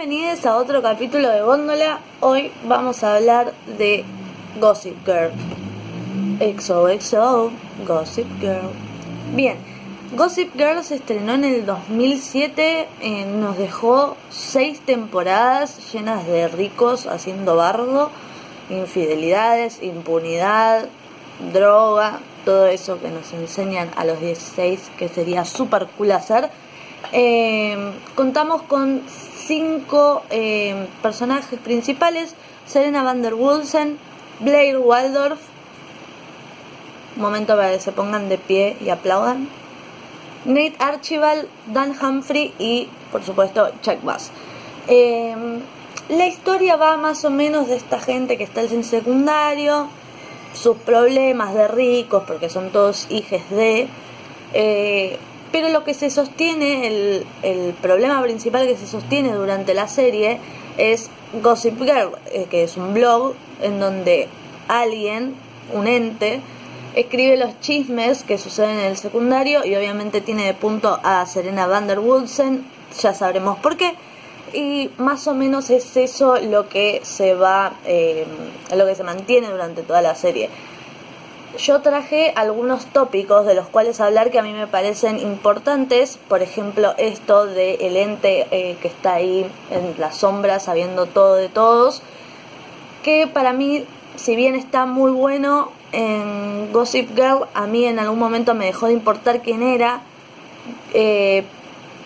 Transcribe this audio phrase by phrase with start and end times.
[0.00, 2.00] Bienvenidos a otro capítulo de Góndola.
[2.20, 4.02] Hoy vamos a hablar de
[4.58, 5.30] Gossip Girl.
[6.40, 7.50] XOXO,
[7.86, 8.70] Gossip Girl.
[9.34, 9.58] Bien,
[10.16, 17.06] Gossip Girl se estrenó en el 2007, eh, nos dejó seis temporadas llenas de ricos
[17.06, 18.10] haciendo bardo,
[18.70, 20.86] infidelidades, impunidad,
[21.52, 26.48] droga, todo eso que nos enseñan a los 16 que sería súper cool hacer.
[27.12, 29.02] Eh, contamos con
[29.50, 32.36] cinco eh, personajes principales,
[32.68, 33.98] Serena van der Woodsen,
[34.38, 35.40] Blair Waldorf,
[37.16, 39.48] momento para que se pongan de pie y aplaudan,
[40.44, 44.30] Nate Archibald, Dan Humphrey y por supuesto Chuck Bass.
[44.86, 45.34] Eh,
[46.10, 49.88] la historia va más o menos de esta gente que está en secundario,
[50.54, 53.88] sus problemas de ricos, porque son todos hijos de...
[54.52, 55.18] Eh,
[55.52, 60.38] pero lo que se sostiene, el, el, problema principal que se sostiene durante la serie
[60.76, 61.10] es
[61.42, 64.28] Gossip Girl, eh, que es un blog en donde
[64.68, 65.34] alguien,
[65.72, 66.40] un ente,
[66.94, 71.66] escribe los chismes que suceden en el secundario y obviamente tiene de punto a Serena
[71.66, 72.64] van der Woodsen,
[73.00, 73.94] ya sabremos por qué.
[74.52, 78.26] Y más o menos es eso lo que se va, eh,
[78.74, 80.50] lo que se mantiene durante toda la serie
[81.58, 86.42] yo traje algunos tópicos de los cuales hablar que a mí me parecen importantes, por
[86.42, 91.48] ejemplo esto de el ente eh, que está ahí en la sombra sabiendo todo de
[91.48, 92.02] todos,
[93.02, 93.84] que para mí,
[94.16, 98.86] si bien está muy bueno en Gossip Girl, a mí en algún momento me dejó
[98.86, 100.02] de importar quién era,
[100.94, 101.44] eh,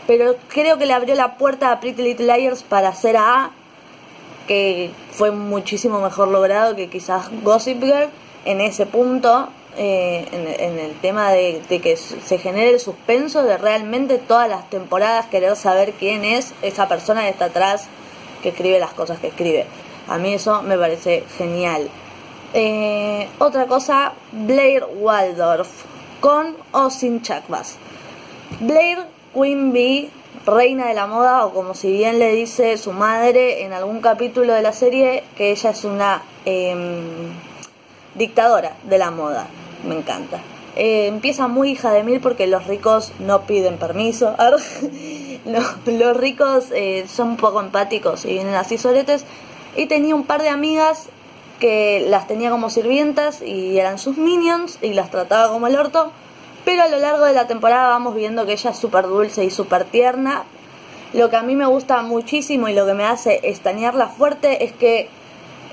[0.06, 3.50] pero creo que le abrió la puerta a Pretty Little Liars para hacer a A,
[4.46, 8.10] que fue muchísimo mejor logrado que quizás Gossip Girl
[8.44, 14.18] en ese punto, eh, en, el tema de, que se genere el suspenso de realmente
[14.18, 17.88] todas las temporadas querer saber quién es esa persona que está atrás
[18.42, 19.66] que escribe las cosas que escribe.
[20.06, 21.88] A mí eso me parece genial.
[22.52, 25.68] Eh, otra cosa, Blair Waldorf,
[26.20, 27.76] con o sin Chuck Bass.
[28.60, 28.98] Blair
[29.34, 30.10] Queen Bee,
[30.46, 34.52] reina de la moda, o como si bien le dice su madre en algún capítulo
[34.52, 36.22] de la serie, que ella es una...
[36.44, 37.53] Em,
[38.14, 39.46] dictadora de la moda.
[39.86, 40.40] Me encanta.
[40.76, 44.34] Eh, empieza muy hija de mil porque los ricos no piden permiso.
[45.44, 49.24] los, ricos eh, son un poco empáticos y vienen así soletes.
[49.76, 51.08] Y tenía un par de amigas
[51.60, 56.10] que las tenía como sirvientas y eran sus minions y las trataba como el orto.
[56.64, 59.50] Pero a lo largo de la temporada vamos viendo que ella es súper dulce y
[59.50, 60.44] súper tierna.
[61.12, 64.72] Lo que a mí me gusta muchísimo y lo que me hace estañarla fuerte es
[64.72, 65.08] que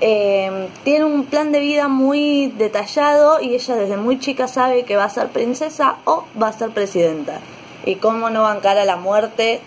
[0.04, 4.96] eh, tiene un plan de vida muy detallado y ella desde muy chica sabe que
[4.96, 7.38] va a ser princesa o va a ser presidenta.
[7.86, 9.60] ¿Y cómo no bancar a la muerte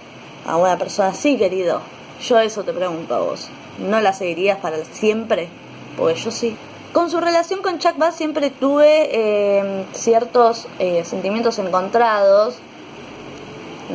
[0.46, 1.79] a una persona así, querido?
[2.22, 3.47] Yo eso te pregunto a vos.
[3.78, 5.47] ¿No la seguirías para siempre?
[5.96, 6.57] Pues yo sí.
[6.91, 12.57] Con su relación con Chuck Bass siempre tuve eh, ciertos eh, sentimientos encontrados.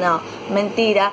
[0.01, 0.23] No,
[0.55, 1.13] mentira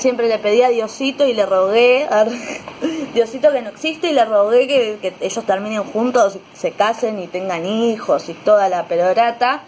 [0.00, 2.08] siempre le pedí a Diosito y le rogué,
[3.14, 7.66] Diosito que no existe y le rogué que, ellos terminen juntos, se casen y tengan
[7.66, 9.62] hijos y toda la pelorata.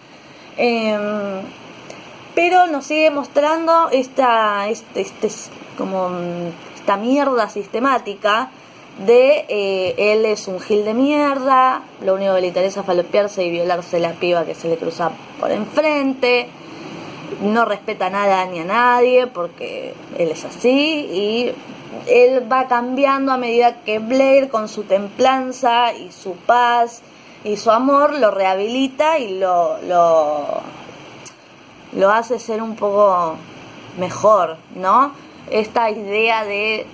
[0.57, 1.43] Em,
[2.35, 5.29] pero nos sigue mostrando esta, este, este,
[5.77, 6.11] como
[6.75, 8.51] esta mierda sistemática
[9.07, 13.45] de eh, él es un gil de mierda, lo único que le interesa es falopearse
[13.45, 15.11] y violarse la piba que se le cruza
[15.41, 16.49] por enfrente
[17.41, 21.53] no respeta nada ni a nadie porque él es así y
[22.07, 27.03] él va cambiando a medida que Blair con su templanza y su paz
[27.45, 30.61] y su amor lo rehabilita y lo, lo,
[31.93, 33.37] lo hace ser un poco
[33.99, 35.13] mejor, ¿no?
[35.51, 36.87] Esta idea de,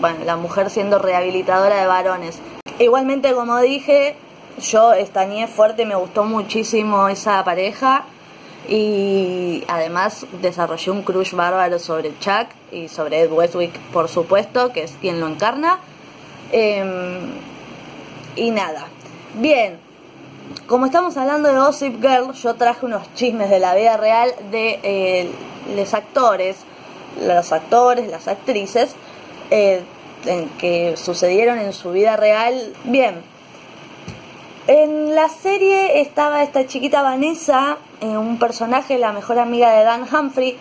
[0.00, 2.40] bueno, la mujer siendo rehabilitadora de varones.
[2.78, 4.16] Igualmente, como dije,
[4.60, 8.04] yo estañé fuerte, me gustó muchísimo esa pareja
[8.66, 14.82] y además desarrolló un crush bárbaro sobre Chuck y sobre Ed Westwick, por supuesto, que
[14.82, 15.78] es quien lo encarna.
[16.52, 17.32] Em,
[18.36, 18.86] y nada.
[19.34, 19.78] Bien,
[20.66, 24.80] como estamos hablando de Gossip Girl, yo traje unos chismes de la vida real de
[24.82, 25.30] eh,
[25.76, 26.56] los actores,
[27.20, 28.94] los actores, las actrices,
[29.50, 29.82] eh,
[30.58, 32.74] que sucedieron en su vida real.
[32.84, 33.22] Bien,
[34.66, 40.02] en la serie estaba esta chiquita Vanessa, eh, un personaje, la mejor amiga de Dan
[40.02, 40.56] Humphrey,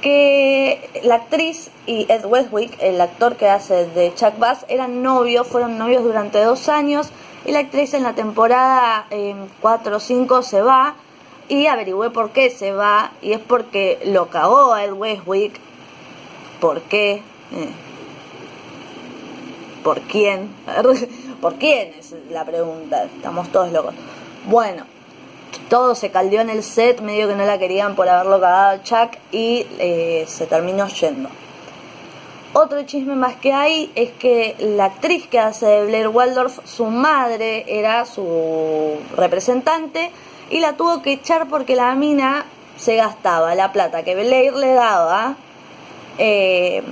[0.00, 5.46] que la actriz y Ed Westwick, el actor que hace de Chuck Bass, eran novios,
[5.46, 7.10] fueron novios durante dos años
[7.44, 9.06] y la actriz en la temporada
[9.60, 10.96] 4 o 5 se va
[11.48, 15.58] y averigüé por qué se va y es porque lo cagó a Ed Westwick.
[16.60, 17.22] ¿Por qué?
[17.52, 17.68] Eh,
[19.82, 20.48] ¿por quién?
[21.40, 23.04] ¿Por quién es la pregunta?
[23.04, 23.94] Estamos todos locos.
[24.46, 24.84] Bueno,
[25.68, 29.18] todo se caldeó en el set, medio que no la querían por haberlo cagado Chuck
[29.30, 31.28] y eh, se terminó yendo.
[32.54, 36.84] Otro chisme más que hay es que la actriz que hace de Blair Waldorf, su
[36.84, 40.10] madre era su representante
[40.50, 42.44] y la tuvo que echar porque la mina
[42.76, 45.36] se gastaba la plata que Blair le daba
[46.18, 46.82] eh,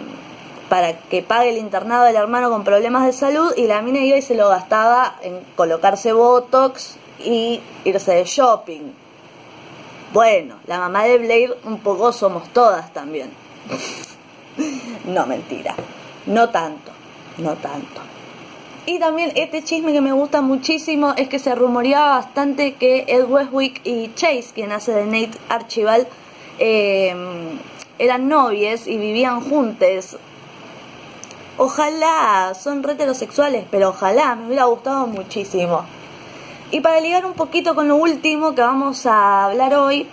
[0.70, 4.16] para que pague el internado del hermano con problemas de salud y la mina iba
[4.16, 8.92] y se lo gastaba en colocarse Botox y irse de shopping.
[10.12, 13.30] Bueno, la mamá de Blair un poco somos todas también.
[15.04, 15.74] no, mentira.
[16.26, 16.90] No tanto,
[17.38, 18.00] no tanto.
[18.86, 23.24] Y también este chisme que me gusta muchísimo es que se rumoreaba bastante que Ed
[23.26, 26.06] Westwick y Chase, quien hace de Nate Archibald,
[26.58, 27.14] eh,
[27.98, 30.16] eran novios y vivían juntos.
[31.58, 35.84] Ojalá, son heterosexuales, pero ojalá, me hubiera gustado muchísimo.
[36.72, 40.06] Y para ligar un poquito con lo último que vamos a hablar hoy,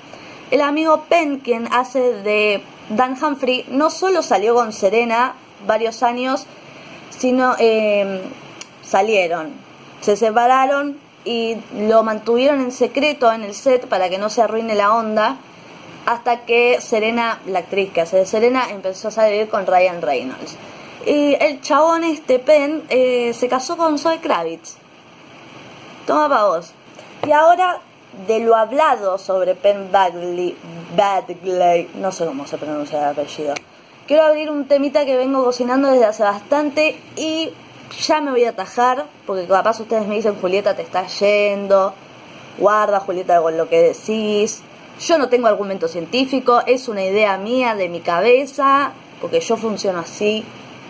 [0.49, 5.35] el amigo Penn, quien hace de Dan Humphrey, no solo salió con Serena
[5.67, 6.47] varios años,
[7.09, 8.23] sino eh,
[8.81, 9.51] salieron,
[10.01, 14.73] se separaron y lo mantuvieron en secreto en el set para que no se arruine
[14.73, 15.37] la onda,
[16.07, 20.55] hasta que Serena, la actriz que hace de Serena, empezó a salir con Ryan Reynolds.
[21.05, 24.86] Y el chabón este Penn eh, se casó con Zoe Kravitz
[26.07, 26.71] Toma para vos.
[27.27, 27.81] Y ahora,
[28.27, 30.57] de lo hablado sobre Penn Badgley,
[30.95, 33.53] Badgley, no sé cómo se pronuncia el apellido.
[34.07, 37.51] Quiero abrir un temita que vengo cocinando desde hace bastante y
[37.99, 41.93] ya me voy a atajar, porque capaz ustedes me dicen, Julieta, te estás yendo,
[42.57, 44.61] guarda, Julieta, con lo que decís.
[45.01, 49.99] Yo no tengo argumento científico, es una idea mía de mi cabeza, porque yo funciono
[49.99, 50.45] así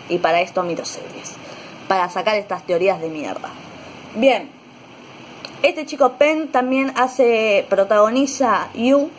[0.08, 1.32] y para esto miro series,
[1.88, 3.50] para sacar estas teorías de mierda.
[4.14, 4.57] Bien,
[5.62, 9.10] este chico Penn también hace, protagoniza You,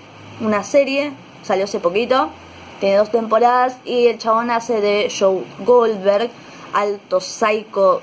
[0.41, 1.11] una serie,
[1.43, 2.29] salió hace poquito,
[2.79, 6.29] tiene dos temporadas y el chabón hace de Joe Goldberg,
[6.73, 8.01] alto psycho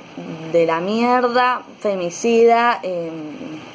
[0.53, 3.13] de la mierda, femicida, em,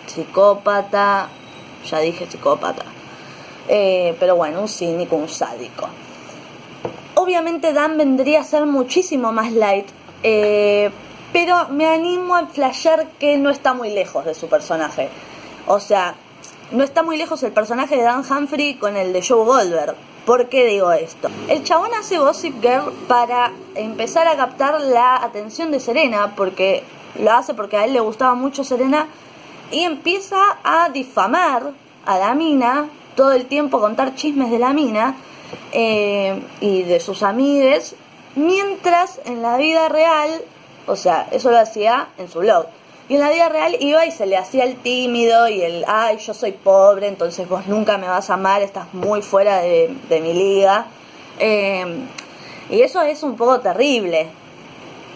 [0.05, 1.29] psicópata,
[1.89, 2.83] ya dije psicópata,
[3.67, 5.87] eh, pero bueno, un cínico, un sádico.
[7.15, 9.87] Obviamente Dan vendría a ser muchísimo más light,
[10.23, 10.91] eh,
[11.33, 15.09] pero me animo a flashear que no está muy lejos de su personaje.
[15.67, 16.15] O sea,
[16.71, 19.95] no está muy lejos el personaje de Dan Humphrey con el de Joe Goldberg.
[20.25, 21.29] ¿Por qué digo esto?
[21.47, 26.83] El chabón hace Gossip Girl para empezar a captar la atención de Serena, porque
[27.19, 29.07] lo hace porque a él le gustaba mucho Serena,
[29.71, 31.71] y empieza a difamar
[32.05, 35.15] a la mina, todo el tiempo contar chismes de la mina
[35.71, 37.95] eh, y de sus amigues,
[38.35, 40.41] mientras en la vida real
[40.87, 42.65] o sea, eso lo hacía en su blog.
[43.09, 46.17] Y en la vida real iba y se le hacía el tímido y el, ay,
[46.17, 50.33] yo soy pobre, entonces vos nunca me vas a amar, estás muy fuera de, mi
[50.33, 50.85] liga.
[51.37, 52.07] Em,
[52.69, 54.27] y eso es un poco terrible,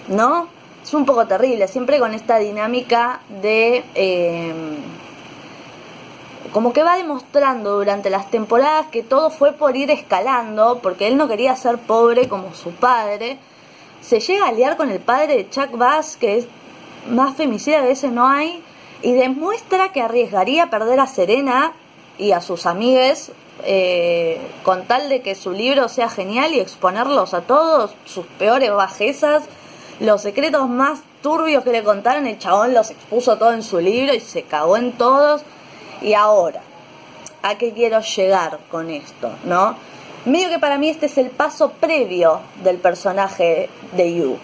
[0.09, 0.49] ¿no?
[0.83, 3.83] Es un poco terrible, siempre con esta dinámica de...
[3.95, 4.75] Em,
[6.51, 11.17] como que va demostrando durante las temporadas que todo fue por ir escalando, porque él
[11.17, 13.39] no quería ser pobre como su padre,
[14.05, 16.47] se llega a liar con el padre de Chuck Bass, que es
[17.09, 18.63] más femicida de ese no hay,
[19.01, 21.73] y demuestra que arriesgaría perder a Serena
[22.17, 23.31] y a sus amigues
[23.63, 28.71] eh, con tal de que su libro sea genial y exponerlos a todos, sus peores
[28.71, 29.43] bajezas,
[29.99, 34.13] los secretos más turbios que le contaron, el chabón los expuso todo en su libro
[34.13, 35.41] y se cagó en todos.
[36.01, 36.61] Y ahora,
[37.41, 39.31] ¿a qué quiero llegar con esto?
[39.45, 39.75] ¿No?
[40.25, 44.37] Medio que para mí este es el paso previo del personaje de Yu.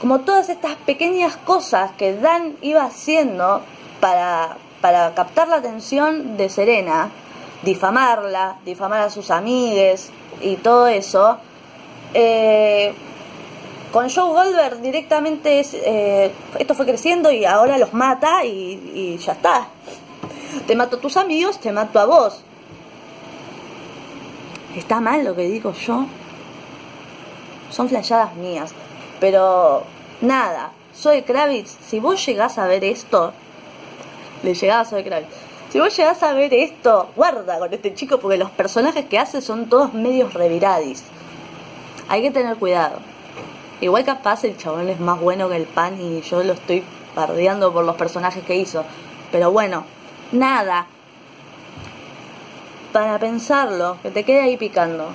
[0.00, 3.62] Como todas estas pequeñas cosas que Dan iba haciendo
[4.00, 7.10] para, para captar la atención de Serena,
[7.62, 11.38] difamarla, difamar a sus amigues y todo eso,
[12.14, 12.94] eh,
[13.92, 18.48] con Joe Goldberg directamente eh, esto fue creciendo y ahora los mata y,
[18.94, 19.66] y ya está.
[20.66, 22.42] Te mato a tus amigos, te mato a vos.
[24.76, 26.06] ¿Está mal lo que digo yo?
[27.70, 28.72] Son flashadas mías.
[29.20, 29.84] Pero
[30.20, 31.76] nada, soy Kravitz.
[31.86, 33.32] Si vos llegás a ver esto,
[34.42, 35.34] le llegás a Soy Kravitz.
[35.70, 39.40] Si vos llegás a ver esto, guarda con este chico porque los personajes que hace
[39.40, 41.04] son todos medios reviradis.
[42.08, 42.98] Hay que tener cuidado.
[43.80, 46.82] Igual capaz el chabón es más bueno que el pan y yo lo estoy
[47.14, 48.84] pardeando por los personajes que hizo.
[49.30, 49.84] Pero bueno,
[50.32, 50.86] nada,
[52.92, 55.08] para pensarlo, que te quede ahí picando.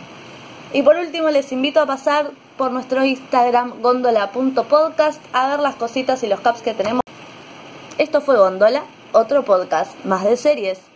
[0.73, 6.23] Y por último les invito a pasar por nuestro Instagram gondola.podcast a ver las cositas
[6.23, 7.01] y los caps que tenemos.
[7.97, 10.94] Esto fue Gondola, otro podcast más de series.